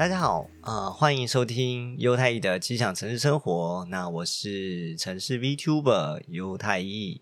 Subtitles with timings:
[0.00, 3.86] 大家好，呃，欢迎收听犹太裔的机想城市生活。
[3.90, 7.20] 那我是城市 VTuber 犹太裔。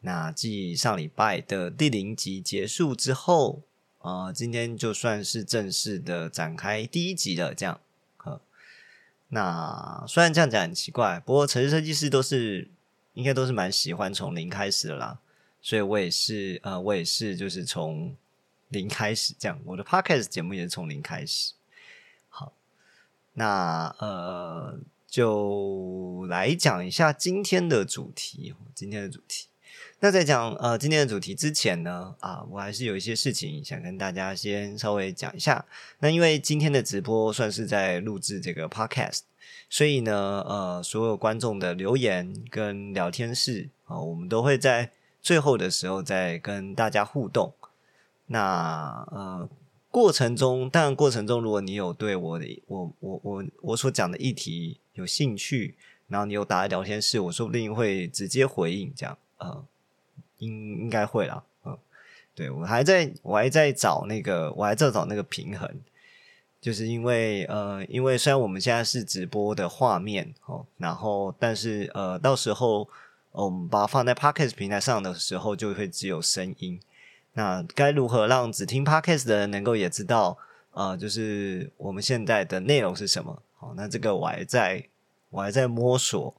[0.00, 3.62] 那继上礼拜的第零集结束之后，
[4.00, 7.54] 呃，今天就算是正式的展开第一集了。
[7.54, 7.80] 这样，
[8.22, 8.38] 呃，
[9.28, 12.68] 那虽然这样讲很奇怪，不过城市设计师都是
[13.14, 15.18] 应该都是蛮喜欢从零开始的啦。
[15.62, 18.14] 所以我也是，呃，我也是，就是从
[18.68, 19.58] 零开始这样。
[19.64, 21.54] 我的 Podcast 节目也是从零开始。
[23.34, 28.54] 那呃，就来讲一下今天的主题。
[28.74, 29.46] 今天的主题，
[30.00, 35.64] 那在讲呃今天的主题之前呢，啊，我还是有一些事情想跟大家先稍微讲一下。
[36.00, 39.20] 那因为今天的直播算是在录制这个 Podcast，
[39.68, 44.90] 所以呢，呃，所有观众的留言跟聊天室啊，我们都会在。
[45.24, 47.54] 最后的时候再跟大家互动。
[48.26, 49.48] 那呃，
[49.94, 55.76] 过程中，当然过程中，如果你有对我的我我我我所讲的议题有兴趣，
[56.08, 58.92] 然后你有打在聊天室，我说不定会直接回应。
[58.96, 59.64] 这样呃，
[60.38, 61.44] 应应该会啦。
[61.64, 61.78] 嗯，
[62.34, 65.70] 对我还在我还在找那个我还在找那个平衡，
[66.60, 72.88] 就是因为呃，因为虽然我们现在是直播的画面哦，然后但是呃，到时候。
[73.34, 76.78] 我们把它放在 Podcast 平台上的时候，就会只有声音。
[77.34, 80.38] 那该如何让只听 Podcast 的人能够也知道，
[80.72, 83.42] 呃，就是我们现在的内容是什么？
[83.56, 84.88] 好，那这个我还在，
[85.30, 86.34] 我还在摸索，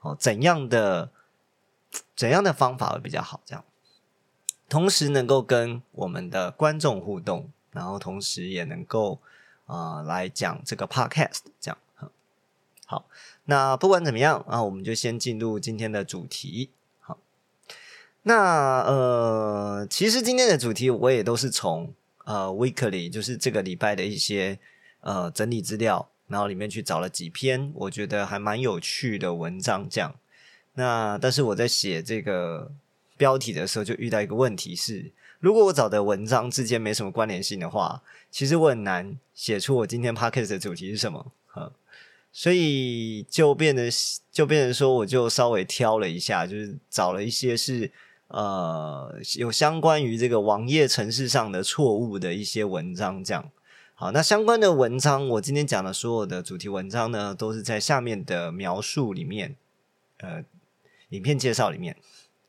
[0.00, 1.10] 哦，怎样的
[2.16, 3.40] 怎样的方法会比较好？
[3.44, 3.64] 这样，
[4.68, 9.20] 同时能够跟我们的观众互动，然后同时也能够
[9.66, 11.78] 啊来讲这个 Podcast，这样。
[12.86, 13.04] 好，
[13.44, 16.70] 那不管怎么样啊，我们就先进入今天的主题。
[18.22, 24.58] 那呃，其实今天的主题我也都是从呃 weekly，就是这个礼拜的一些
[25.00, 29.88] 呃整理资料，然后里面去找了几篇我觉得还蛮有趣的文章。
[29.88, 30.14] 这样，
[30.74, 32.70] 那但是我在写这个
[33.16, 41.32] 标题的时候，就遇到一个问题是，如果我找的文章之间没什么关联性的话，其实我很难写出我今天 podcast 的主题是什么。
[42.30, 43.88] 所以就变得
[44.30, 47.90] 就变成说，我就稍微挑了一下，就是找了一些是
[48.28, 53.22] 呃有相关于这个网页程式上的错误的一些文章。
[53.22, 53.50] 这样
[53.94, 59.56] 好，那相关的文章，我今天讲的所有的主题文章呢，都是在下面的描述里面，
[60.18, 60.44] 呃，
[61.08, 61.96] 影片介绍里面，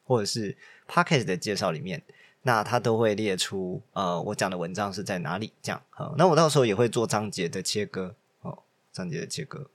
[0.06, 0.56] 或者是
[0.88, 2.04] podcast 的介绍里面，
[2.44, 5.52] 那它都会列出呃我讲的文章是在哪里。
[5.62, 8.16] 这样好，那我到时候也会做章节的切割。
[8.42, 8.60] 哦
[8.92, 9.68] 章节的切割，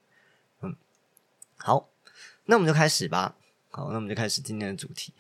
[0.61, 0.77] 嗯，
[1.57, 1.89] 好，
[2.45, 3.37] 那我们就开始吧。
[3.71, 5.13] 好，那我们就开始今天的主题。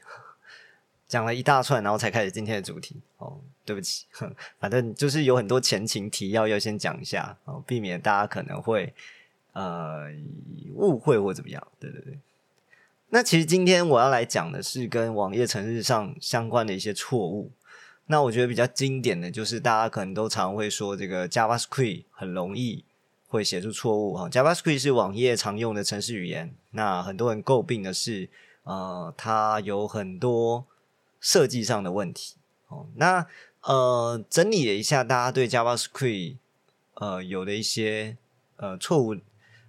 [1.07, 2.97] 讲了一大串，然后才开始今天的主题。
[3.19, 4.07] 哦，对不起，
[4.59, 8.93] 反正就是有很多前情提要要先讲一下，哦，避免大家可能会
[9.53, 10.11] 呃
[10.75, 11.67] 误会或怎么样。
[11.79, 12.19] 对对对。
[13.11, 17.51] 那其实今天我要来讲的是跟网页程式上相关的一些错误。
[18.07, 22.85] 那我觉得比较经典的就是大家可能都常会说这个 JavaScript 很容易。
[23.27, 26.55] 会写出错误哈，JavaScript 是网页常用的程式语言。
[26.71, 28.29] 那很多人诟病的是，
[28.63, 30.65] 呃，它有很多
[31.25, 32.35] 设计上的问题。
[32.69, 33.27] 哦，那
[33.63, 36.37] 呃，整理了一下大家对 JavaScript
[36.97, 38.19] 呃有的一些
[38.57, 39.17] 呃错误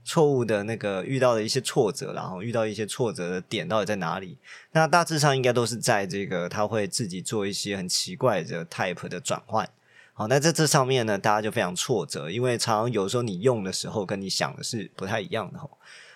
[0.03, 4.37] 错误的那个遇到的一些挫折，然后遇到一些挫折的点到底在哪里？
[4.73, 9.69] 那大致上应该都是在这个他会自己做一些很奇怪的 type 的转换。
[10.13, 15.59] 好，那在这上面呢，大家就非常挫折，因为常常有时候你用的时候跟你想的是不太一样的。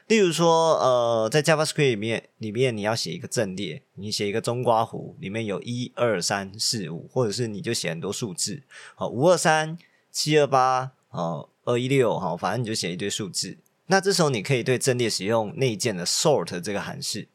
[0.10, 8.64] 例如说，呃，在 JavaScript 里面，里面你要写一个阵列，你写一个中刮弧，里面有一二三四五，或者是你就写很多数字，
[8.96, 9.78] 好，五二三
[10.12, 13.58] 七二八，哦，二一六，好，反正你就写一堆数字。
[13.86, 17.28] 那这时候你可以对阵列使用内建的 sort 这个函式，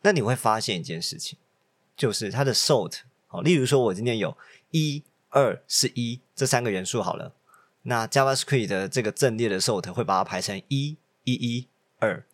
[0.00, 1.38] 那你会发现一件事情，
[1.96, 4.36] 就是它的 sort，好，例如说我今天有
[4.70, 5.04] 一。
[5.36, 7.34] 二是一这三个元素好了，
[7.82, 11.66] 那 JavaScript 的这个阵列的 sort 会把它排成一一一
[12.04, 12.24] 二。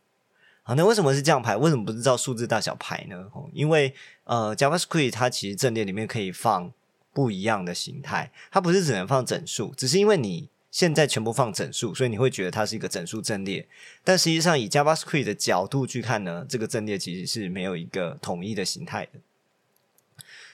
[0.62, 1.56] 好，那为什么是这样排？
[1.56, 3.28] 为什么不是照数字大小排呢？
[3.32, 3.94] 哦，因为
[4.24, 6.72] 呃 JavaScript 它其实阵列里面可以放
[7.12, 13.66] 不一样的形态，它不是只能放整数，只是因为你现在全部放整数，所以你会觉得它是一个整数阵列。
[14.04, 19.18] 但实际上以 JavaScript 的角度去看呢，这个阵列其实是没有一个统一的形态的。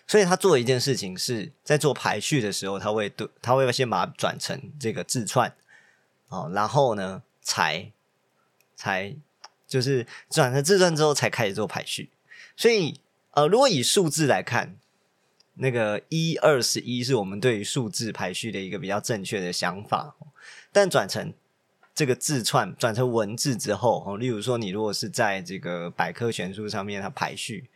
[0.06, 5.52] 所以他做一件事情是在做排序的时候，他会对他会先把它转成这个字串，
[6.28, 7.90] 哦，然后呢，才
[8.76, 9.16] 才
[9.66, 12.10] 就是转成字串之后才开始做排序。
[12.56, 13.00] 所以
[13.32, 14.76] 呃，如果以数字来看，
[15.54, 20.14] 那个一二十一是我们对于数字排序的一个比较正确的想法。
[20.70, 21.32] 但转成
[21.94, 27.70] 这个字串转成文字之后，哦，例如说你如果是在这个百科全书上面它排序，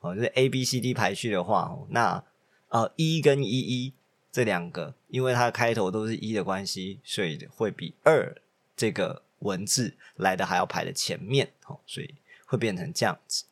[0.00, 2.24] 哦，就是 A B C D 排序的话，那
[2.68, 3.92] 呃一跟一一
[4.32, 8.34] 这两个，因为它的开头都是一的关系，所以会比二
[8.74, 12.14] 这个文字来的还要排的前面，哦，所以
[12.44, 13.44] 会变成这样子。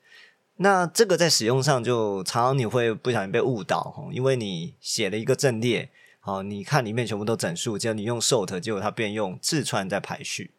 [0.56, 5.91] 那这个在使用上就常常你会不小心被误导，哈，因为你写了一个阵列。
[6.26, 10.52] 好，你看里面全部都整数，结果你用 sort，结果它变用字串在排序。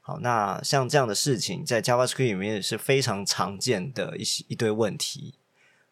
[0.00, 5.34] 好，那像这样的事情，在 JavaScript 里面是非常常见的一些一堆问题。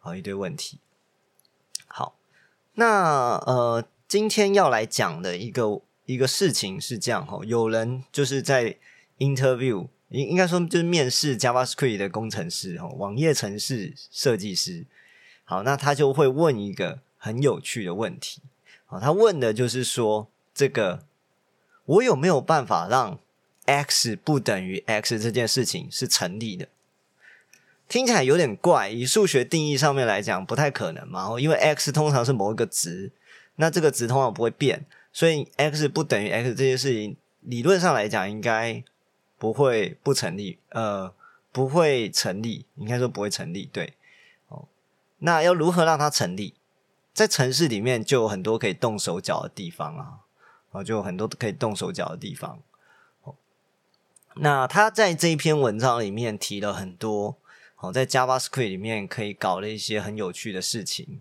[0.00, 0.80] 好，一堆问题。
[1.86, 2.16] 好，
[2.74, 5.80] 那呃，今天要来讲的一个
[6.12, 8.76] 一个事情是这样哈，有人就是在
[9.18, 14.86] interview，应应该说就是面试 JavaScript 的工程师哈，网页程式设计师。
[15.44, 18.40] 好，那他就会问一个很有趣的问题。
[18.86, 21.04] 好，他问的就是说，这个
[21.84, 23.20] 我有没有办法让
[23.66, 26.66] x 不等于 x 这件事情是成立的？
[27.88, 31.38] 听起来有点怪，以数学定义上面来讲，不太可能嘛。
[31.38, 33.12] 因为 x 通常是某一个值，
[33.56, 38.82] 那这个值通常不会变，所以 x 不等于 x 这件事情，理论上来讲应该
[39.38, 41.12] 不会不成立，呃，
[41.52, 43.68] 不会成立，应该说不会成立。
[43.72, 43.94] 对，
[44.48, 44.68] 哦，
[45.18, 46.54] 那要如何让它成立？
[47.12, 50.20] 在城市里面就有很多可以动手脚的地方啊，
[50.70, 52.62] 啊，就有很多可以动手脚的地方。
[53.22, 53.34] 哦
[54.36, 57.36] 那他在这一篇文章里面提了很多，
[57.78, 61.20] 哦，在 JavaScript 里面可以搞了一些很有趣的事情。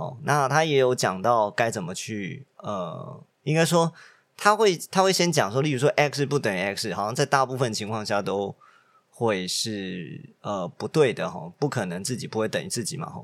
[0.00, 3.92] 哦，那他也有讲到该怎么去，呃，应该说
[4.34, 8.54] 他会他会先讲说，例如说 x 不等于 x，好像在大部分情况下都
[9.10, 13.22] 会是呃不对的哈，不可能自己不会等于自己嘛，哈。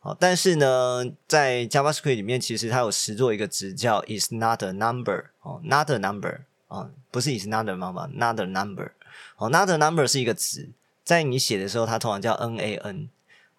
[0.00, 6.38] 好，但是呢，在 JavaScript 里面，其实它有实做一个值叫 is not a number 哦，not a number
[6.68, 8.92] 啊，不是 is not a number，not a number
[9.36, 10.70] 哦，not a number 是一个值，
[11.04, 13.08] 在你写的时候，它通常叫 NaN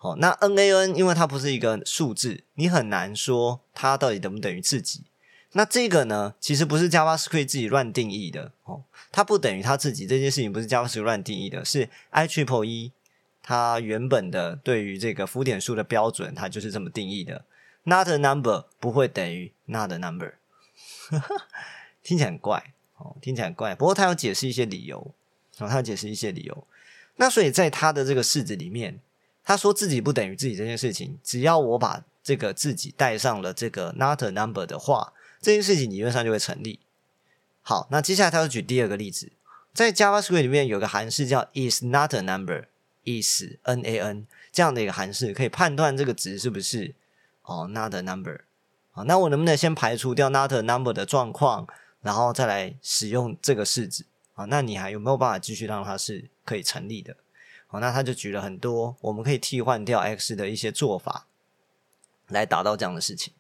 [0.01, 5.03] 好哦，那 nan 因为它不是一个数字，你很难说它到底等不等于自己。
[5.51, 12.91] 那这个呢，其实不是 JavaScript 自己乱定义的哦，它不等于它自己这件事情不是 JavaScript 乱定义的，是 IEEE。
[13.41, 17.43] 它原本的对于这个浮点数的标准，它就是这么定义的。
[17.83, 20.35] Not a number 不会等于 not a number，
[22.03, 23.73] 听起来很怪哦，听起来很怪。
[23.73, 24.99] 不过它要解释一些理由，
[25.57, 26.67] 哦，他要解释一些理由。
[27.15, 28.99] 那所以在它的这个式子里面，
[29.49, 35.11] 他说自己不等于自己这件事情，只要我把这个自己带上了这个 not a number 的话，
[35.41, 36.79] 这件事情理论上就会成立。
[37.63, 39.31] 好，那接下来他要举第二个例子，
[39.73, 46.93] 在 JavaScript 里面有个函数叫 is not a number，is n a n 这样的一个函数可以判断这个值是不是
[47.41, 48.41] 哦 not a number
[48.91, 49.01] 啊？
[49.07, 51.67] 那我能不能先排除掉 not a number 的状况，
[52.03, 54.05] 然后再来使用这个式子
[54.35, 54.45] 啊？
[54.45, 57.15] 那你还有没有办法继续让它是可以成立的？
[57.71, 61.27] 好，那他就举了很多我们可以替换掉 x 的一些做法，
[62.27, 63.33] 来达到这样的事情。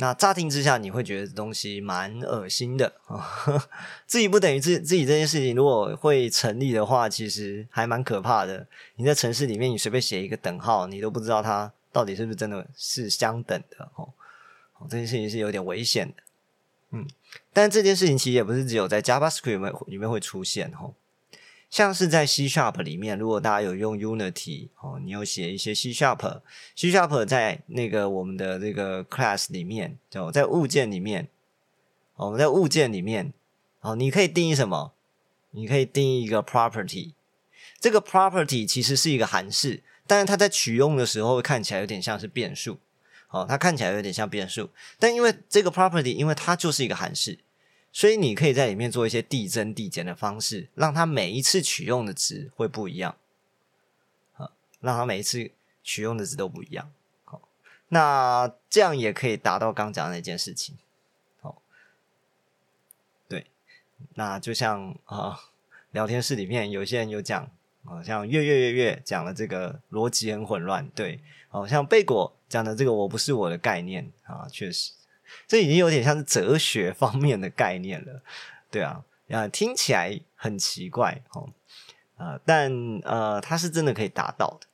[0.00, 3.68] 那乍听之下，你会觉得东西蛮恶心的啊！
[4.06, 8.64] 自己不等于自自己这件事情，如果会成立的话，其实还蛮可怕的。
[8.94, 14.08] 你在城市里面，你随便写一个等号，你都不知道它到底是不是真的是相等的哦。
[14.88, 16.22] 这件事情是有点危险的，
[16.92, 17.04] 嗯。
[17.52, 20.94] 但这件事情其实也不是只有在 JavaScript 里面会出现哦。
[21.70, 31.28] 像是在 C Sharp 里面，如果大家有用 Unity 哦，你有写一些 C Sharp，C Sharp 在那个我们的这个 class 里面，就在物件里面，
[32.16, 33.32] 我们在物件里面，
[33.80, 34.92] 哦，你可以定义什么？
[35.50, 37.12] 你可以定义一个 property，
[37.78, 42.78] 这个 property 其实是一个函式，但是它在取用的时候看起来有点像是变数，
[43.28, 47.38] 哦，它看起来有点像变数，但因为这个 property，因为它就是一个函式。
[47.90, 53.16] 所以你可以在里面做一些递增递减的方式，让它每一次取用的值会不一样，
[54.36, 55.50] 啊，让它每一次
[55.82, 56.92] 取用的值都不一样。
[57.24, 57.40] 好，
[57.88, 60.76] 那这样也可以达到刚讲的那件事情。
[61.40, 61.60] 好，
[63.26, 63.46] 对，
[64.14, 65.40] 那就像啊，
[65.90, 67.50] 聊天室里面有些人有讲，
[67.84, 74.92] 好像月月月月讲了这个逻辑很混乱，对，好像贝果讲的这个我不是我的概念啊，确实。
[75.46, 78.22] 这已经有点像是哲学方面的概念了，
[78.70, 81.48] 对啊，啊，听起来很奇怪哦，
[82.16, 84.66] 啊，但呃，它是真的可以达到的。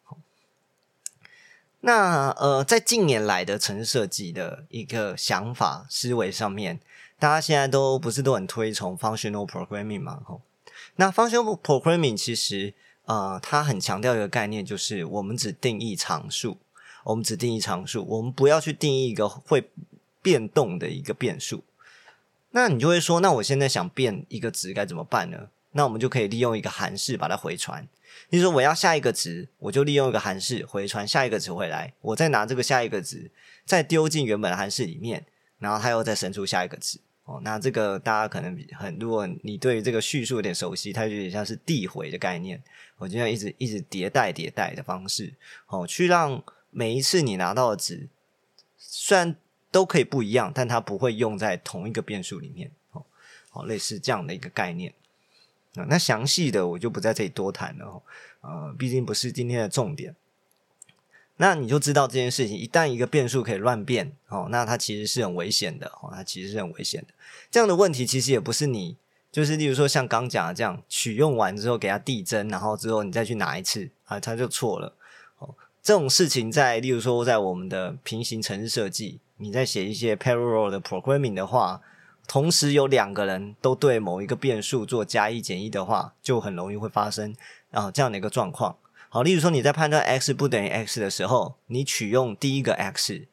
[1.81, 6.81] 那呃，在近年来的城市设计的一个想法思维上面，
[7.19, 10.23] 大家现在都不是都很推崇 functional programming 嘛？
[10.25, 10.41] 吼，
[10.97, 12.73] 那 functional programming 其实
[13.05, 16.57] 呃，它很强调一个概念，就是我们只定义常数，
[17.05, 19.71] 我们只定义常数，我们不要去定义一个会。
[20.25, 21.63] 变动的一个变数，
[22.53, 25.51] 那你就会说，那我现在想变一个值该怎么办呢？
[25.73, 27.87] 那我们就可以利用一个函式把它回传。
[28.31, 33.31] 你说我要下一个值，我就利用一个函式回传下一个值回来，我再拿这个下一个值
[33.67, 35.27] 再丢进原本的函式里面，
[35.59, 36.99] 然后它又再生出下一个值。
[37.25, 42.63] 哦，那这个大家可能很，如果你对这个叙述有点熟悉，它有点像是递回的概念。
[42.97, 45.35] 我就要一直一直迭代迭代的方式，
[45.67, 48.09] 哦，去让每一次你拿到的值，
[48.79, 49.35] 虽然
[49.75, 52.71] 都可以不一样，但它不会用在同一个变数里面。
[52.93, 53.03] 哦，
[53.51, 54.95] 好，类似这样的一个概念。
[55.75, 58.01] 啊，那详细的我就不在这里多谈了。
[58.43, 60.15] 呃，毕竟不是今天的重点。
[61.39, 67.09] 那你就知道这件事情，一旦一个变数可以乱变，哦，那它其实是很危险的，哦，它其实是很危险的。
[67.51, 68.97] 这样的问题其实也不是你，
[69.33, 74.95] 就是例如说像刚讲的这样，取用完之后给它递增，然后之后你再去拿一次，啊，它就错了。
[75.39, 75.53] 哦，
[75.83, 81.81] 这种事情在例如说在我们的平行程式设计，你在写一些 parallel 的 programming 的话，
[82.27, 87.35] 同时有两个人都对某一个变数做加一减一的话，就很容易会发生
[87.71, 88.77] 啊这样的一个状况。
[89.09, 93.27] 好，例如说你在判断 x 不等于 x 的时候，你取用第一个 x，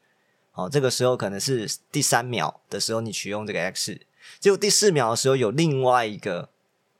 [0.52, 4.00] 好，这个时候可能是第三秒的时候你取用这个 x，
[4.38, 6.50] 结果第四秒的时候有另外一个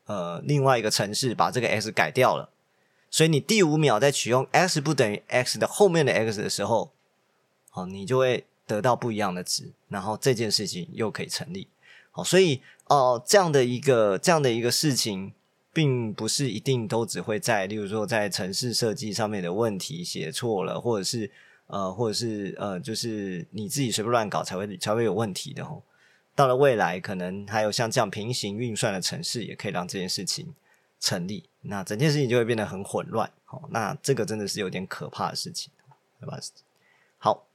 [0.06, 2.48] 呃另外一个程式把这个 x 改掉了，
[3.10, 6.90] 所以你第五秒在取用 x 不等于 x 的后面的 x 的时候，
[7.70, 11.68] 好，你就会得到不一样的值，然后这件事情又可以成立。
[12.10, 15.32] 好，所以哦这样的一个这样的一个事情。
[15.74, 21.30] 并不是一定都只会在，例如说在城市设计上面的问题写错了，或者是
[21.66, 25.82] 呃，或者是呃，就是你自己随便乱搞才会才会有问题的哦。
[26.34, 30.52] 到了未来，可能还有像这样平行运算的城市，也可以让这件事情
[31.00, 31.48] 成立。
[31.62, 33.32] 那整件事情就会变得很混乱。
[33.46, 35.72] 哦，那这个真的是有点可怕的事情，
[36.20, 36.38] 对吧？
[37.16, 37.46] 好，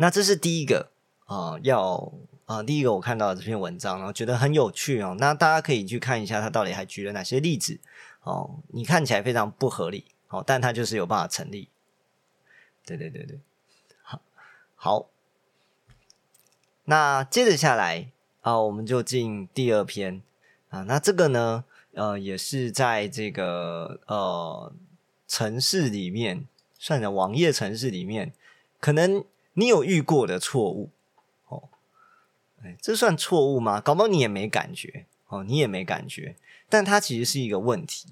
[0.00, 0.90] 那这是第一个
[1.26, 2.12] 啊，要。
[2.50, 5.14] 啊，第一个我看到这篇文章，然后觉得很有趣哦。
[5.20, 7.78] 那大家可以去看一下，他到底还举了哪些例子
[8.24, 8.58] 哦？
[8.72, 11.68] 你看起来非常不合理哦，但他就是有办法成立。
[12.84, 13.38] 对对对对，
[14.02, 14.20] 好，
[14.74, 15.06] 好。
[16.86, 20.20] 那接着下来啊，我们就进第二篇
[20.70, 20.82] 啊。
[20.82, 21.62] 那这个呢，
[21.94, 24.72] 呃，也是在这个呃
[25.28, 26.48] 城市里面，
[26.80, 28.32] 算在网页城市里面，
[28.80, 30.90] 可能你有遇过的错误。
[31.48, 31.68] 哦
[32.62, 33.80] 哎，这算错误吗？
[33.80, 36.36] 搞不好你也没感觉哦，你也没感觉，
[36.68, 38.08] 但它其实是一个问题。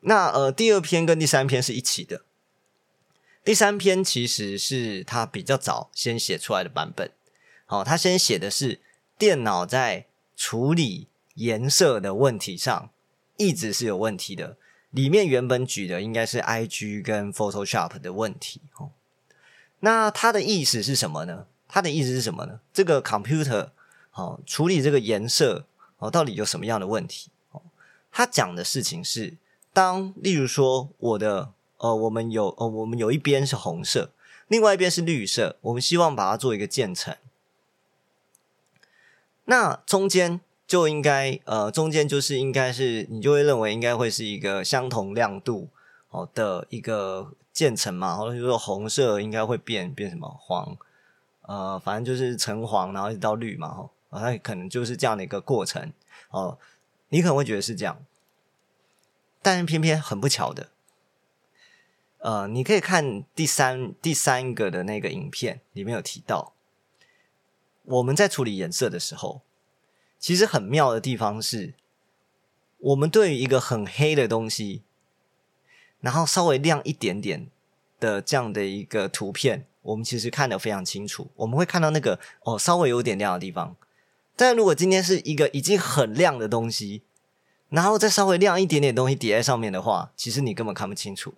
[0.00, 2.24] 那呃，第二篇跟第三篇是一起的，
[3.44, 7.10] 第三篇其实是他比较早先写出来的版本。
[7.64, 8.80] 好，他先写的是
[9.18, 12.90] 电脑在处理颜色的问题上
[13.36, 14.56] 一直是有问题的，
[14.90, 18.60] 里面原本举的应该是 IG 跟 Photoshop 的问题。
[18.78, 18.90] 哦，
[19.80, 21.46] 那它的意思是什么呢？
[21.68, 22.60] 它的意思是什么呢？
[22.72, 23.70] 这个 computer
[24.12, 25.66] 哦，处理这个颜色
[25.98, 27.30] 哦，到底有什么样的问题？
[27.50, 27.60] 哦，
[28.10, 29.34] 他讲的事情是，
[29.72, 34.10] 当例如说我的呃，我们有呃，我们有一边是红色，
[34.48, 37.14] 另外一边是绿色，我们希望把它做一个渐层，
[39.44, 45.68] 那中间就应该呃，中间就是应该是你就会认为应该会是一个相同亮度
[46.08, 50.76] 哦的一个渐层嘛，或者就说红色应该会变变什么黄。
[51.40, 55.90] 呃，反正就是橙黄，然后一直到绿嘛，哈，它可能就是这样的一个过程
[56.28, 56.58] 哦。
[57.08, 58.04] 你可能会觉得是这样，
[59.40, 60.68] 但是偏偏很不巧的，
[62.18, 66.52] 呃，你可以看第三第三个的那个影片里面有提到，
[67.84, 69.40] 我们在处理颜色的时候，
[70.18, 71.72] 其实很妙的地方是，
[72.78, 74.82] 我们对于一个很黑的东西，
[76.06, 77.48] 然后稍微亮一点点
[77.98, 79.66] 的这样的一个图片。
[79.82, 83.74] 我们其实看得非常清楚，我们会看到那个哦稍微有点亮的地方。
[84.36, 87.02] 但如果今天是一个已经很亮的东西，
[87.70, 91.34] 然后再稍微亮一点点东西叠在上面的话，其实你根本看不清楚。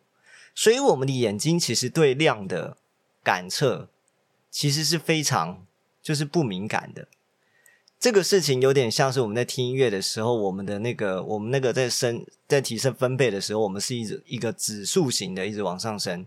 [0.55, 2.77] 所以我们的眼睛其实对亮的
[3.25, 3.89] 感测
[4.51, 5.65] 其实是非常
[6.03, 7.09] 就是不敏感的。
[8.01, 16.25] 这个事情有点像是我们在听音乐的时候，我们的那个我们那个在升在提升分贝的时候，我们是一直一个指数型的一直往上升。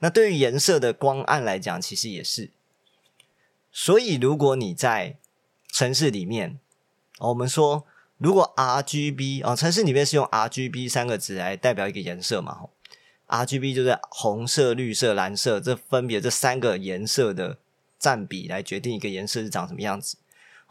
[0.00, 2.50] 那对于颜色的光暗来讲，其实也是。
[3.70, 5.16] 所以，如果你在
[5.68, 6.58] 城市里面，
[7.20, 7.86] 我们说，
[8.18, 12.62] 如果 R G B 啊，城市里面是用 R G B 三个字来代表一个颜色嘛
[13.26, 17.58] ？R G B 就是红色、绿色、蓝色，这分别这三个颜色的
[17.96, 20.16] 占比来决定一个颜色是长什么样子。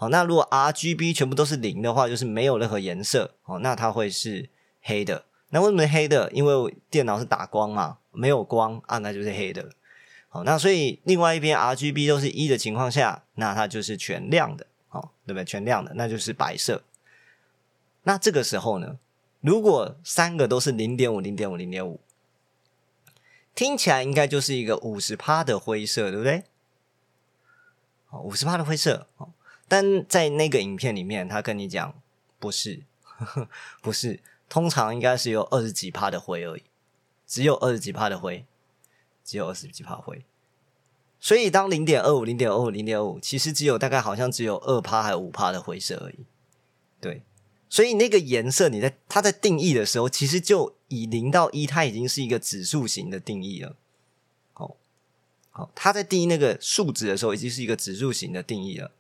[0.02, 4.50] 好，那如果 R G B 全部都是零的话，就是没有任何颜色哦，那它会是
[4.82, 5.26] 黑的。
[5.50, 6.32] 那为什么黑的？
[6.32, 8.00] 因为电脑是打光嘛。
[8.12, 9.70] 没有光啊，那就是黑的。
[10.28, 14.66] 好，那所以另外一边 R G B 都是一的情况下，那它就是全亮的。
[14.90, 15.46] 哦，对不对？
[15.46, 16.82] 全亮的那就是白色。
[18.02, 18.98] 那这个时候呢，
[19.42, 22.00] 如果三个都是零点五、零点五、零点五，
[23.54, 26.46] 听起来应该就是一个五十帕的灰色，对不对？
[28.10, 29.30] 哦，五十帕的灰色哦，
[29.72, 31.96] 但在那个影片里面，他跟你讲
[32.40, 33.50] 不是呵呵，
[33.82, 36.64] 不是，通常应该是有二十几帕的灰而已，
[37.26, 38.44] 只有二十几帕的灰，
[39.24, 40.26] 只有二十几帕灰。
[41.22, 46.26] 所以当零点二五、零点二五、零点二五，其实只有大概好像只有二帕还有五帕的灰色而已，
[47.00, 47.22] 对。
[47.70, 53.78] 所以那个颜色，你在它在定义的时候，其实就以零到一，它已经是一个指数型的定义了。
[54.52, 54.76] 好，
[55.50, 58.92] 好，它在定义那个数值的时候，已经是一个指数型的定义了。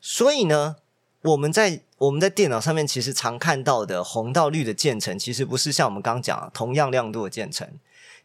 [0.00, 0.76] 所以呢，
[1.22, 7.68] 我们在我们在电脑上面其实常看到的红到绿的渐层，其实不是像我们刚讲同样亮度的渐层。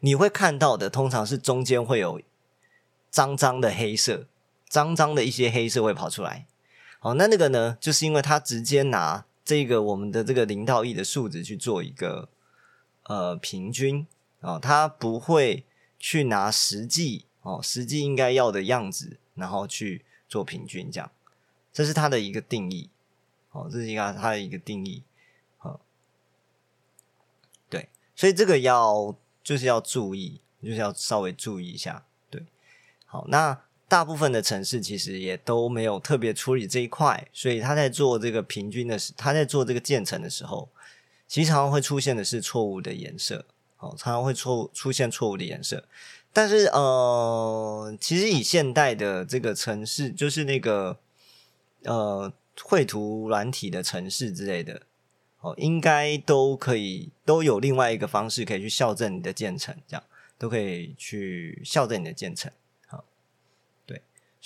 [0.00, 2.20] 你会看到的，通常是中间会有
[3.10, 4.26] 脏脏的黑色，
[4.68, 6.46] 脏脏的一些黑色会跑出来。
[7.00, 9.24] 哦，那那个呢，就是因为它直接拿。
[9.44, 12.30] 这个我们的这个零到一的数值去做一个
[13.02, 14.06] 呃平均
[14.40, 15.66] 啊，它不会
[15.98, 21.10] 去拿实际哦，实际应该要的样子，然后去做平均，这样，
[21.74, 22.88] 这是它的一个定义
[23.50, 25.02] 哦，这是一个它的一个定义，
[25.58, 25.78] 好，
[27.68, 32.42] 对，所以这个要就是要注意，就是要稍微注意一下，对，
[33.04, 33.60] 好，那。
[33.86, 40.68] 大部分的城市其实也都没有特别处理这一块，所以他在做这个平均的时，他在做这个建成的时候，
[41.28, 43.44] 其实常常会出现的是错误的颜色，
[43.78, 45.84] 哦，常常会错出现错误的颜色。
[46.32, 50.98] 但是呃，其实以现代的这个城市，就是那个
[51.84, 54.82] 呃绘图软体的城市之类的，
[55.40, 60.02] 哦，应该都可以都有另外一个方式可以去校正你的建成，这样
[60.38, 62.50] 都可以去校正你的建成。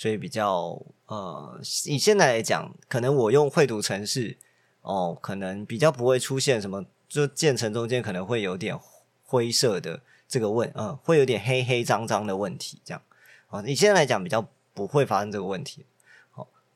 [0.01, 4.37] 所以比较呃，以现在来讲，可能我用绘图程式
[4.81, 8.79] 哦，可能比较不会出现什么，就建成中间可能会有点
[9.25, 13.01] 灰色的这个问，嗯，会有点黑黑脏脏的问题，这样
[13.49, 15.85] 哦，以现在来讲比较不会发生这个问题。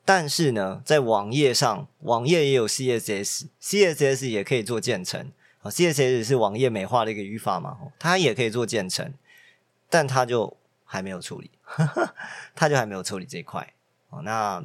[0.04, 9.14] 但是呢，在网页上，网页也有 CSS，CSS 也可以做建成啊，CSS 是网页美化的一个语法嘛，它也可以做建成，
[9.88, 11.50] 但它就还没有处理。
[12.54, 13.72] 他就还没有处理这一块
[14.10, 14.62] 哦，那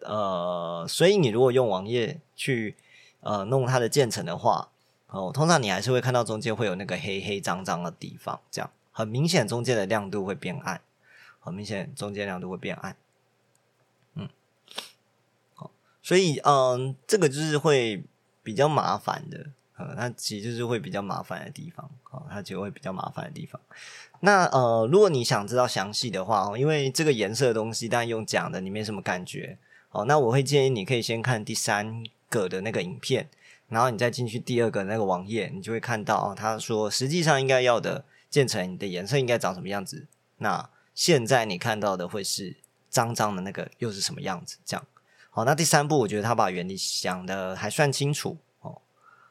[0.00, 2.76] 呃，所以你如果用网页去
[3.20, 4.68] 呃弄它的建成的话，
[5.06, 10.82] 哦，通常你还是会看到中间会有那个黑黑脏脏的地方，这样很明显中间的亮度会变暗，
[11.40, 12.94] 很明显中间亮度会变暗，
[14.14, 14.28] 嗯，
[15.54, 15.70] 好，
[16.04, 18.04] 所以嗯，这个就是会
[18.42, 19.46] 比较麻烦的。
[19.76, 23.60] 呃，它其实就是会比较麻烦的地方，哦，它就会比较麻烦的地方。
[24.20, 29.58] 那呃，如果你想知道详细的话，因为这个颜色的东西，但用讲的你没什么感觉，
[29.90, 33.28] 哦，那我会建议你可以先看第三个的那个影片，
[33.68, 40.06] 然后你再进去第二个那个网页，你就会看到哦，他说实际上应该要的建成你的颜色应该长什么样子。
[40.38, 42.54] 那现在你看到的会是
[42.88, 44.58] 脏脏的那个又是什么样子？
[44.64, 44.86] 这样，
[45.36, 48.38] 好，那第三步我觉得他把原理想的还算清楚。
[48.60, 48.80] 哦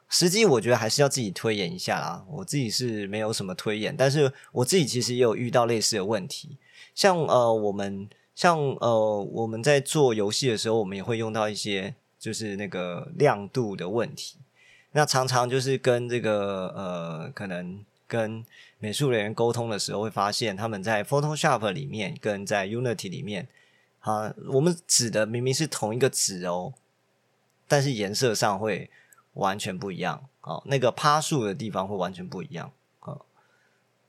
[0.06, 2.22] 实际我觉得还是要自己推演一下啦。
[2.28, 6.58] 我自己是没有什么推演，但是我自己其实也有遇到类似的问题。
[6.94, 14.36] 像呃，我们像呃，我们在做游戏的时候，我们也会用到一些就是那个亮度的问题。
[14.92, 18.44] 那常常就是跟这个呃，可能跟
[18.78, 23.48] 美术人员沟通的时候，会发现他们在 Photoshop 里面跟在 Unity 里面
[24.04, 26.72] 啊，我们指的明明是同一个纸哦，
[27.68, 28.88] 但是颜色上会。
[29.34, 33.18] 完全不一样哦，那个趴数的地方会完全不一样啊，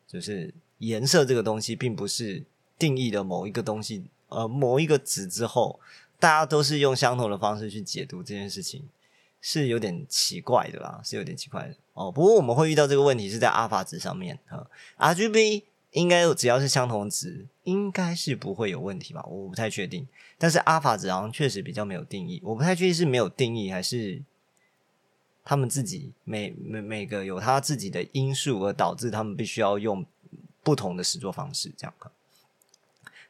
[0.08, 2.43] 就是颜色这个东西，并不是
[2.77, 5.79] 定义的某一个东西，呃，某一个纸之后，
[6.19, 8.88] 大家都是用相同的方式去解读这件事情，
[9.41, 12.12] 是有点奇怪的啦，是有点奇怪的哦。
[12.12, 14.67] 不过我们会遇到这个问题是在阿法值上面啊
[14.99, 15.63] ，RGB
[15.95, 19.23] 应该只要是相同值，应该是不会有问题吧？
[19.23, 24.21] 我不太确定，但是阿法值好像确实比较没有定义，我不太确定是没有定义还是。
[25.47, 30.03] 他们自己每每每个有他自己的因素，而导致他们必须要用
[30.63, 31.93] 不同的实作方式，这样。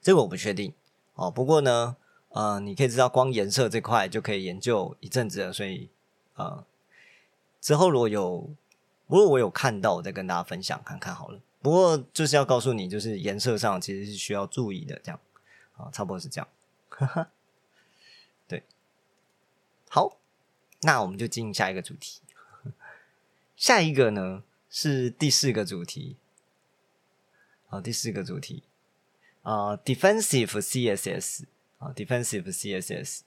[0.02, 0.72] 这个我不确定
[1.16, 1.30] 哦。
[1.30, 1.98] 不过呢，
[2.30, 5.90] 呃，你可以知道光颜色这块就可以研究一阵子了，所以
[6.36, 6.64] 呃，
[7.60, 8.50] 之后如果有，
[9.08, 11.42] 如果我有看到，我再跟大家分享看看好了。
[11.66, 15.20] 不过就是要告诉你，就是颜色上其实是需要注意的，这样
[15.78, 16.48] 啊，差不多是这样。
[18.48, 18.62] 对，
[19.90, 20.20] 好。
[20.82, 22.22] 那我们就进下一个主题。
[23.58, 26.18] 下一个呢是第四个主题。
[27.66, 28.62] 好，第四个主题
[29.42, 31.46] 啊，defensive CSS
[31.80, 33.22] 啊，defensive CSS。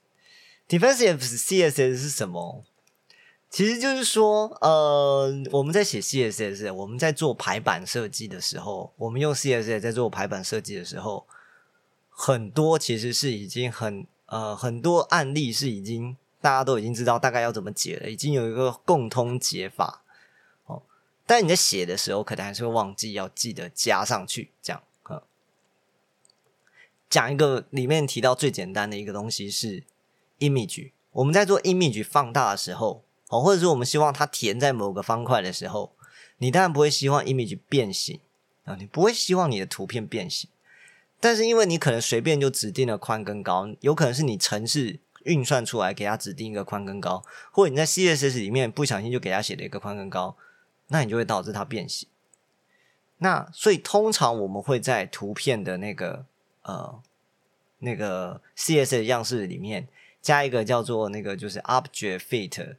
[0.68, 2.64] defensive CSS 是什么？
[3.50, 11.26] 其实就是说，呃，我们在写 CSS，我们在做排版设计的时候，我们用 CSS 在做排版设计的时候，
[12.10, 20.02] 很多其实是已经很呃很多案例是已经大家都已经知道大概要怎么解了，已经有一个共通解法
[20.66, 20.82] 哦。
[21.26, 24.82] 但你在写的时候，可能还是会忘记要记得加上去，这样。
[27.10, 29.82] 讲一个里面提到最简单的一个东西是
[30.40, 30.90] image。
[31.12, 35.92] 我们在做 image 放大的时候，哦，或者说我们希望它填在某个方块的时候，
[36.38, 38.20] 你当然不会希望 image 变形
[38.64, 40.48] 啊，你不会希望你的图片变形。
[41.20, 50.36] 但是因为你可能随便就指定了宽跟高，有可能是你程式运算出来给它指定一个宽跟高，或者你在 CSS 里面不小心就给它写了一个宽跟高，
[50.88, 52.08] 那你就会导致它变形。
[53.18, 56.26] 那所以通常我们会在图片的那个。
[56.62, 57.00] 呃，
[57.78, 59.88] 那个 CSS 样式里面
[60.20, 62.76] 加一个叫做那个就是 Object Fit，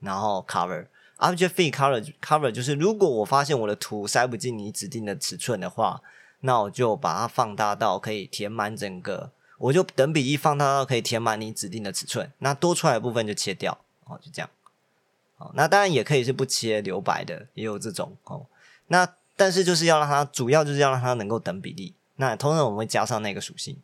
[0.00, 0.86] 然后 Cover
[1.18, 6.00] Object Fit Cover Cover 就是如果我发现我的图塞不进你指定的尺寸的话，
[6.40, 14.48] 那我就把它放大到可以填满整个，我就等比例放大到可以填满你指定的尺寸，那多出来的部分就切掉，哦，就这样。
[15.36, 18.46] 哦，那当然也可以是不切留白的，也有这种哦。
[18.88, 21.94] 那但是就是要让它主要就是要让它能够等比例。
[22.16, 23.76] 那通常我们会加上那个属性，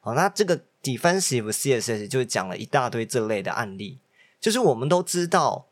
[0.00, 3.98] 好，那这个 defensive CSS 就是讲了一大堆这类的案例，
[4.46, 5.66] 就是我们都知道，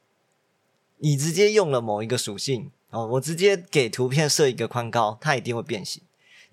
[0.99, 6.03] 你直接用了某一个属性哦，我直接给图片设一个宽高，它一定会变形，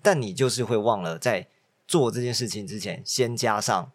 [0.00, 1.48] 但你就是会忘了在
[1.88, 3.90] 做这件事情之前，先加上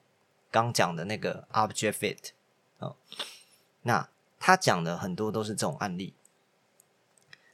[0.52, 2.18] 刚讲的那个 object fit
[2.80, 2.98] 哦，
[3.84, 6.14] 那他讲的很多都是这种案例。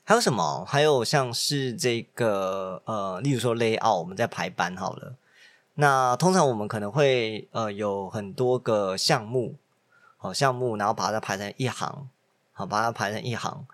[0.03, 0.65] 还有什么？
[0.65, 5.17] 还有像是这个呃，例如说 layout，我们在排版好了。
[5.75, 9.55] 那通常我们可能会呃有很多个项目，
[10.23, 12.07] 好项目，然后把它排成一行，
[12.53, 13.67] 好把它排成一行。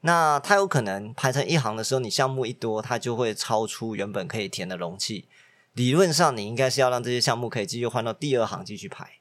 [0.00, 5.26] 那它有可能排成一行的时候，你项目一多，它就会超出原本可以填的容器。
[5.74, 9.18] 理论上，你应该是要让这些项目可以继续换到第二行继续排，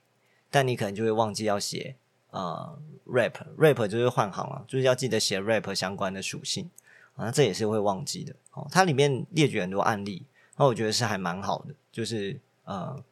[0.49, 1.97] 但你可能就会忘记要写。
[2.31, 6.69] 呃，rap rap 就是换行了，就是要记得写 rap 相关的属性
[7.17, 8.65] 啊，这也是会忘记的哦。
[8.71, 10.23] 它里面列举很多案例，
[10.55, 13.03] 那我觉得是还蛮好的，就是呃，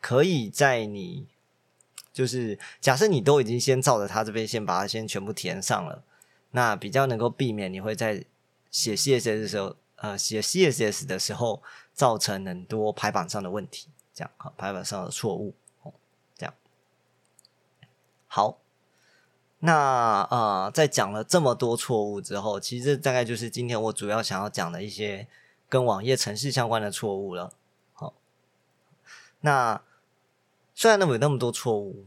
[0.00, 1.26] 可以在你
[2.16, 6.02] 就是假设你都已经先照着它这边先把它先全部填上了，
[6.52, 8.24] 那比较能够避免你会在
[8.70, 15.54] 写 CSS 的时候，呃，写 CSS 的时候造成很多排版上的问题，这样好，排版上的错误，
[16.34, 16.54] 这样
[18.26, 18.56] 好。
[19.58, 25.28] 那呃，在讲了这么多错误之后，其实大概就是今天我主要想要讲的一些
[25.68, 27.52] 跟网页程式相关的错误了。
[27.92, 28.14] 好，
[29.40, 29.82] 那
[30.78, 32.04] 虽然那么有那么多错误，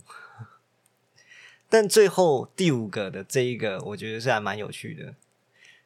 [1.67, 5.15] 但最后第五个的这一个，我觉得是还蛮有趣的。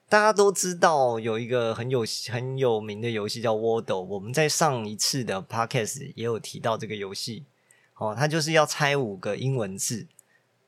[0.10, 7.46] 大家都知道有一个很有很有名的游戏叫 Wordle，我们在上一次的 Podcast 也有提到这个游戏。
[7.96, 10.06] 哦，它就是要猜五个英文字。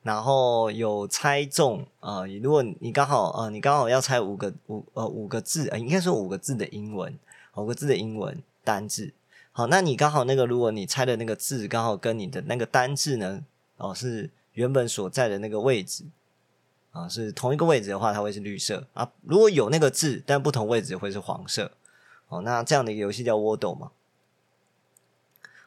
[0.02, 2.28] 然后有猜中啊！
[2.42, 7.18] 如果你刚好呃，你刚好要猜五个五呃五个字，呃，应该说五个字的英文，
[7.56, 9.12] 五个字的英文单字。
[9.58, 13.46] 好，那你刚好那个，如果你猜的那个字刚好跟你的那个单字呢，
[13.78, 16.04] 哦，是原本所在的那个位置
[16.92, 19.10] 啊，是同一个位置的话，它会是绿色啊。
[19.22, 21.72] 如果有那个字，但不同位置会是黄色。
[22.28, 23.92] 哦，那这样的一个游戏叫 Wordle 嘛？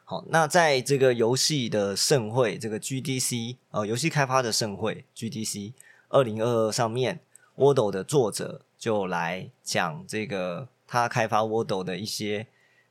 [0.05, 5.73] 好，那在这个游戏的盛会，这个 GDC 呃，游戏开发的盛会 GDC
[6.09, 7.21] 二零二二上面
[7.57, 12.45] ，Wordle 的作者就来讲这个他开发 Wordle 的一些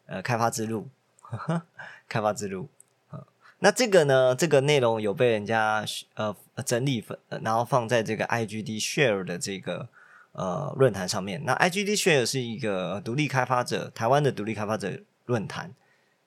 [0.08, 0.88] 呃开发之路，
[2.08, 2.68] 开发之路。
[3.60, 7.04] 那这个呢，这个内容有被人家呃整理，
[7.42, 9.88] 然后放在这个 IGD Share 的这个
[10.32, 11.44] 呃论坛上面。
[11.44, 15.72] 那 IGD Share 是一个独立开发者，台湾的独立开发者论坛。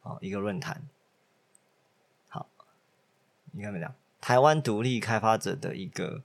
[0.03, 0.81] 哦，一个论坛，
[2.27, 2.49] 好，
[3.51, 3.93] 你看没讲？
[4.19, 6.23] 台湾独立开发者的一个，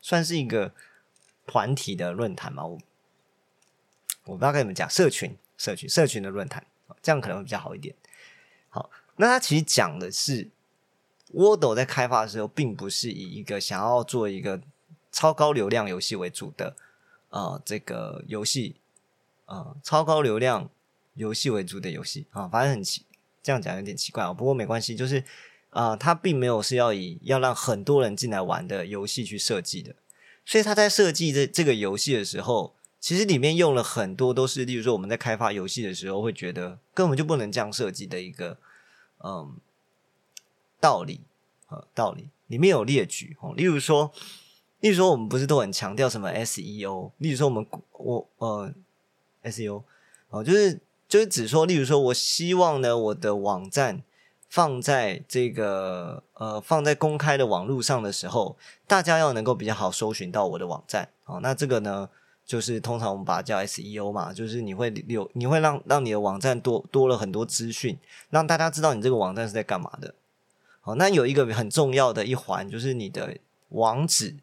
[0.00, 0.72] 算是一个
[1.46, 2.64] 团体的论坛嘛？
[2.64, 2.78] 我
[4.26, 6.66] 我不知道该怎么讲，社群、社群、社群的论坛，
[7.00, 7.94] 这样可能会比较好一点。
[8.68, 10.50] 好，那他其实讲的是
[11.32, 14.60] w o r d l 在开发的时候，并不是以一个想要做一个
[15.10, 16.76] 超高流量游戏为主的，
[17.30, 18.76] 呃，这个游戏，
[19.46, 20.68] 呃，超高流量。
[21.16, 23.06] 游戏为主的游戏啊，反正很奇，
[23.40, 24.32] 这样讲有点奇怪啊。
[24.32, 25.22] 不过没关系，就是
[25.70, 29.94] 啊，他并没有是要以要让很多人进来玩的游戏去设计的。
[30.44, 32.74] 所以他在设计这这个游戏的时候，
[33.04, 38.56] 其实里面用了很多都是，例如说我们在开发游戏的时候会觉得根本就不能这样设计的一个，
[39.22, 39.56] 嗯，
[40.80, 41.20] 道理，
[41.68, 44.10] 呃，道理里面有列举哦，例如说，
[44.80, 47.10] 例如说，我们不是都很强调什么 SEO？
[47.18, 48.72] 例如说，我们我呃
[49.42, 49.82] SEO
[50.30, 54.02] 哦，就是就是只说，例如说我希望呢，我的网站
[54.48, 61.40] 放在这个呃放在公开的网络上的时候，大家要能够比较好搜寻到我的网站哦。
[61.42, 62.08] 那这个呢？
[62.46, 70.14] 就是通常我们把它叫 SEO 嘛，就是你会有你会让让你的网站多多了很多资讯，让大家知道你这个网站是在干嘛的。
[70.82, 73.38] 好，那有一个很重要的一环，就是你的
[73.70, 74.36] 网址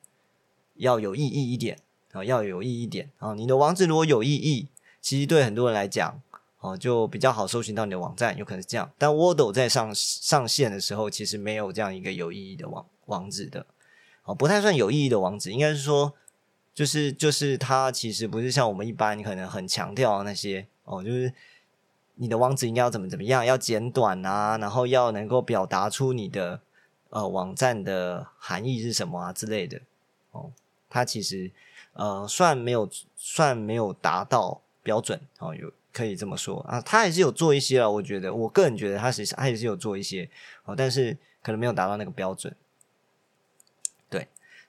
[0.77, 1.77] 要有意义一点
[2.11, 3.35] 啊，要有意义一点啊。
[3.35, 4.67] 你的网址如果有意义，
[4.99, 6.19] 其实对很多人来讲，
[6.61, 8.91] 哦，就比较好搜寻到你的网站，有可能是这样。
[8.97, 13.67] 但 Wordle 在上上线的时候，其实没有这样一个有意义的网网址的，
[14.23, 16.13] 哦，不太算有意义的网址，应该是说。
[16.82, 21.32] 就是就是它其实不是像我们一般可能很强调那些哦，就是
[22.15, 26.60] 你的网址应该要怎么怎么样，要简短啊，然后要能够表达出你的
[27.12, 29.80] 呃网站的含义是什么啊之类的
[30.32, 30.52] 哦。
[30.89, 31.52] 它其实
[31.94, 40.28] 呃算没有算没有达到标准哦，有可以这么说啊，它还是有做一些啊，我觉得我个人觉得它其实它也是有做一些
[40.63, 42.56] 哦，但是可能没有达到那个标准。
[44.10, 44.28] 对，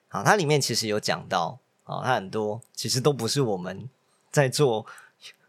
[0.08, 1.58] 好，它里面其实有讲到。
[1.92, 3.88] 哦，它很多其实都不是我们
[4.30, 4.86] 在做，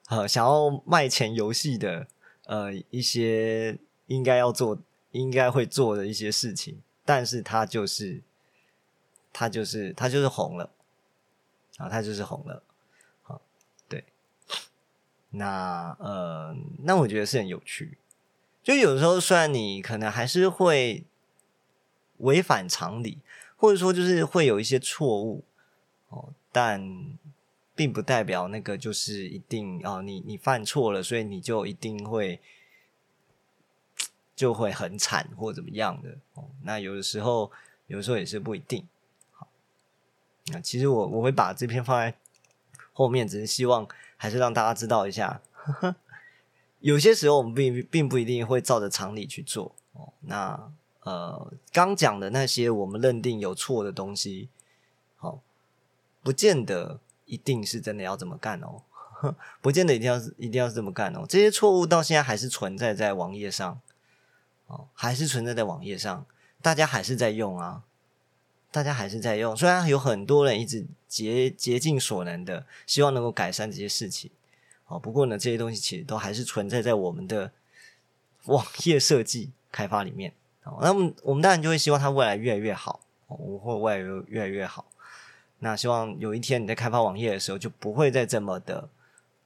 [0.10, 2.06] 呃，想要卖钱游戏的，
[2.46, 3.78] 呃，一些
[4.08, 4.78] 应该要做、
[5.12, 8.22] 应该会做的一些事情，但是它就是，
[9.32, 10.70] 它就是，它就是红了，
[11.78, 12.62] 啊，它就是红了，
[13.22, 13.40] 好，
[13.88, 14.04] 对，
[15.30, 17.98] 那呃，那我觉得是很有趣，
[18.62, 21.06] 就有时候虽然你可能还是会
[22.18, 23.20] 违反常理，
[23.56, 25.46] 或者说就是会有一些错误。
[26.14, 27.18] 哦，但
[27.76, 32.40] 并不代表那个就是一定哦，你你犯错了，所以你就一定会
[34.36, 36.46] 就会很惨或怎么样的哦。
[36.62, 37.52] 那有的时候，
[37.88, 38.88] 有的时候也是不一定。
[39.32, 39.48] 好，
[40.48, 42.16] 那其实我我会把这篇放在
[42.92, 45.42] 后面，只是希望还是让大家知道一下，
[46.80, 50.14] 有些时候我们并并不一定会照着常理去做哦。
[50.22, 50.72] 那
[51.02, 54.48] 呃，刚讲的那些我们认定有错的东西，
[56.24, 58.82] 不见得一定是真的要这么干哦，
[59.62, 61.26] 不见得一定要是一定要是这么干哦。
[61.28, 63.80] 这些错误到现在还是存在在网页上，
[64.68, 66.26] 哦，还是存在在网页上，
[66.62, 67.84] 大家还是在用啊，
[68.72, 69.56] 大家还是在用。
[69.56, 74.32] 虽然有很多人一直竭竭尽所能的希望能够改善这些事情，
[74.88, 77.52] 哦，不过呢，这些东西其实都还是存在在我们的
[78.46, 80.34] 网页设计开发里面。
[80.64, 84.86] 哦，那么我们当然就会希望它未来越来越好，哦，会未来越越来越好。
[85.64, 88.90] 那希望有一天你在开发网页的时候，就不会再这么的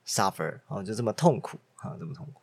[0.03, 2.41] suffer 哦，就这么痛苦啊，这么痛苦。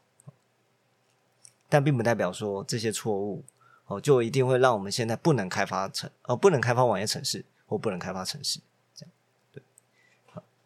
[1.69, 3.43] 但并不代表说这些错误
[3.87, 8.61] 哦，就一定会让我们现在不能开发城哦，不能开发网页城市或不能开发城市
[8.95, 9.13] 这样
[9.53, 9.61] 对，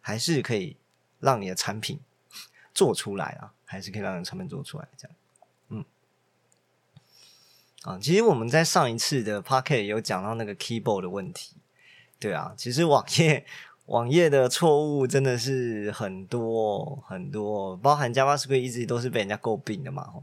[0.01, 0.77] 还是可以
[1.19, 1.99] 让你的产品
[2.75, 5.17] 做出来啊，还是可以让你的产品做出来这样。
[5.69, 5.85] 嗯，
[7.81, 11.55] 啊，其实我们在上一次的 p a r k e t 有讲到那个 keyboard 的问题。
[12.19, 13.45] 对啊，其实网页
[13.85, 20.13] 网页的错误真的是很多很多，包含 JavaScript 一直都是被人家诟病的嘛。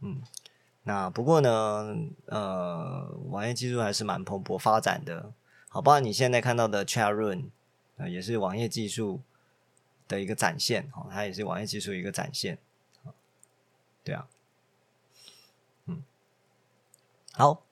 [0.00, 0.20] 嗯，
[0.82, 5.32] 那不过呢，呃，网页技术还是蛮蓬勃发展的。
[5.68, 7.44] 好，包括你现在看到的 Chatroom，
[7.96, 9.20] 呃，也是网页技术
[10.08, 10.90] 的一个展现。
[10.94, 12.58] 哦，它也是网页技术一个展现。
[14.02, 14.26] 对啊，
[15.86, 16.02] 嗯，
[17.34, 17.62] 好。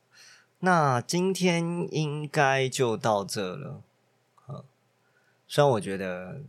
[0.61, 3.83] 那今天应该就到这了，
[4.47, 4.65] 呃，
[5.47, 6.41] 虽然我觉得，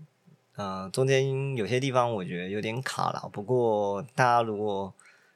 [0.55, 4.93] 呃，中间有些地方我觉得有点卡了，不过大家如果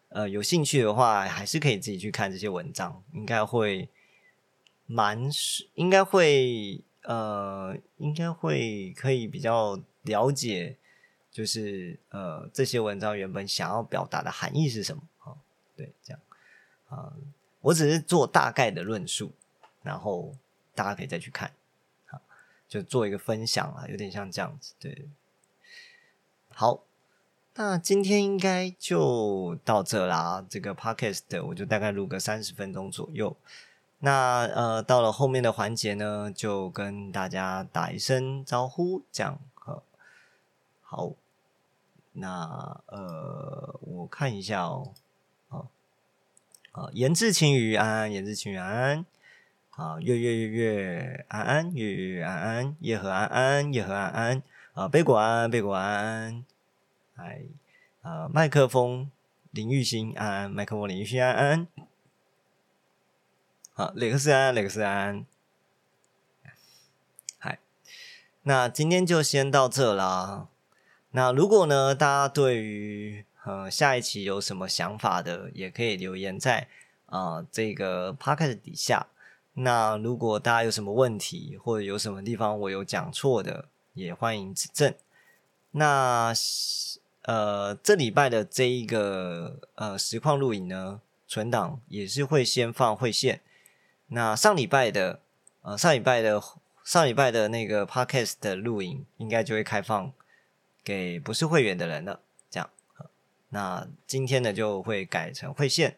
[0.10, 3.90] 呃有兴趣的话，还是可以自己去看这些文章，应该会
[4.86, 5.30] 蛮，
[5.76, 10.78] 应该会呃，应该会可以比较了解，
[11.30, 15.36] 就是呃这些文章原本想要表达的含义是什么啊？
[15.76, 16.20] 对，这样
[16.88, 17.14] 啊。
[17.62, 19.32] 我只是做大概的论述，
[19.84, 20.36] 然后
[20.76, 21.52] 大家可以再去看，
[22.08, 22.20] 好，
[22.68, 25.08] 就做一个分享啊，有点像这样子，对。
[26.54, 26.82] 好，
[27.56, 30.46] 那今天应该就到这啦。
[30.50, 33.36] 这个 podcast 我就大概录个三十分钟左右。
[34.00, 39.84] 那呃，到了后面的环节呢，就跟大家打一声招呼，这样好。
[40.82, 41.12] 好，
[42.14, 44.94] 那呃，我看一下哦。
[46.72, 49.06] 啊，言志晴雨安安，言志晴雨安安。
[49.72, 54.44] 啊，月月月月安安，月月安安，夜和安安，夜和安安。
[54.74, 56.46] 啊，贝果安安，贝果安
[57.16, 57.46] 安。
[58.02, 59.12] 啊，麦克风
[59.52, 61.68] 林玉兴安安，麦克风林玉兴安安。
[63.74, 65.26] 好，雷克斯安，雷克斯安。
[67.40, 67.60] 嗨，
[68.44, 70.48] 那今天就先到这啦。
[71.12, 76.68] 那如果呢，大家对于呃下一期有什么想法的，也可以留言在
[77.08, 79.08] 啊这个 p o c a s t 底下。
[79.54, 84.94] 那如果大家有什么问题，或者有什么地方我有讲错的，也欢迎指正。
[85.72, 86.34] 那
[87.24, 93.42] 呃，这礼拜的这一个呃实况录影呢，存档也是会先放会线。
[94.08, 95.20] 那上礼拜的
[95.62, 96.42] 呃上礼拜的
[96.84, 100.12] 上礼拜的那个 podcast 的录影，应该就会开放
[100.84, 102.22] 给不是会员的人了。
[103.52, 105.96] 那今天呢就会改成会线。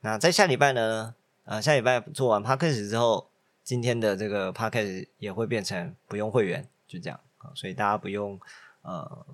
[0.00, 1.14] 那在下礼拜呢？
[1.46, 3.28] 呃，下礼拜做完 p a c k a g e 之后，
[3.62, 8.40] 今天的这个 p a c k a g e 也会变成不用会员，就这样啊，所以大家不用
[8.80, 9.26] 呃，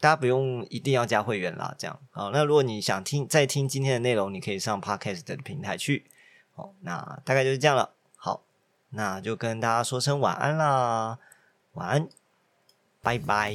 [0.00, 2.30] 大家不用一定要加会员啦，这样好。
[2.30, 6.06] 那如果你想听再听今天的内容，你可以上 p a c k a g e 的平台去。
[6.54, 7.90] 好，那大概就是这样了。
[8.16, 8.42] 好，
[8.88, 11.18] 那就跟大家说声晚安啦，
[11.72, 12.08] 晚安，
[13.02, 13.54] 拜拜。